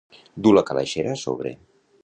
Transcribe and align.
Dur 0.47 0.53
la 0.57 0.63
calaixera 0.69 1.13
a 1.19 1.21
sobre. 1.27 1.53